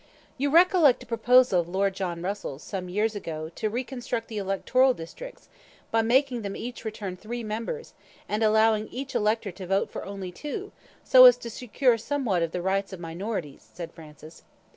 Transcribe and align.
"You 0.35 0.49
recollect 0.49 1.03
a 1.03 1.05
proposal 1.05 1.61
of 1.61 1.69
Lord 1.69 1.93
John 1.93 2.23
Russell's, 2.23 2.63
some 2.63 2.89
years 2.89 3.15
ago, 3.15 3.49
to 3.53 3.69
reconstruct 3.69 4.29
the 4.29 4.39
electoral 4.39 4.95
districts, 4.95 5.47
by 5.91 6.01
making 6.01 6.41
them 6.41 6.55
each 6.55 6.83
return 6.83 7.15
three 7.15 7.43
members, 7.43 7.93
and 8.27 8.41
allowing 8.41 8.87
each 8.87 9.13
elector 9.13 9.51
to 9.51 9.67
vote 9.67 9.91
for 9.91 10.03
only 10.03 10.31
two, 10.31 10.71
so 11.03 11.25
as 11.25 11.37
to 11.37 11.51
secure 11.51 11.99
somewhat 11.99 12.41
of 12.41 12.51
the 12.51 12.63
rights 12.63 12.91
of 12.91 12.99
minorities," 12.99 13.69
said 13.75 13.93
Francis. 13.93 14.41